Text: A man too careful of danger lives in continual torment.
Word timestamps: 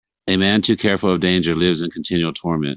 A 0.27 0.35
man 0.35 0.63
too 0.63 0.75
careful 0.75 1.13
of 1.13 1.21
danger 1.21 1.55
lives 1.55 1.83
in 1.83 1.91
continual 1.91 2.33
torment. 2.33 2.69